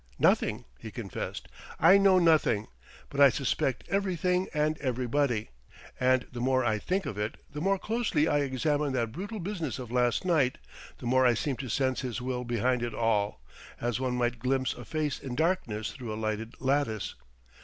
[0.17, 1.47] "Nothing," he confessed
[1.79, 2.69] "I know nothing;
[3.11, 5.51] but I suspect everything and everybody....
[5.99, 9.77] And the more I think of it, the more closely I examine that brutal business
[9.77, 10.57] of last night,
[10.97, 13.41] the more I seem to sense his will behind it all
[13.79, 17.13] as one might glimpse a face in darkness through a lighted lattice....